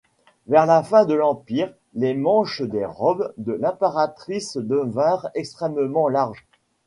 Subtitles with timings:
[0.47, 6.43] Vers la fin de l’empire, les manches des robes de l’impératrice devinrent extrêmement larges.